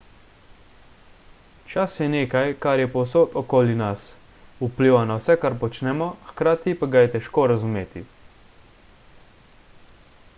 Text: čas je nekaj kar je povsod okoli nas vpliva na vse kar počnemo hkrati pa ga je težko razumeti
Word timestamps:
čas 1.73 1.97
je 2.03 2.05
nekaj 2.13 2.53
kar 2.63 2.81
je 2.83 2.87
povsod 2.95 3.37
okoli 3.41 3.75
nas 3.83 4.07
vpliva 4.63 5.03
na 5.11 5.19
vse 5.19 5.35
kar 5.43 5.57
počnemo 5.65 6.09
hkrati 6.31 6.75
pa 6.81 6.91
ga 6.95 7.05
je 7.05 7.13
težko 7.17 7.45
razumeti 7.53 8.05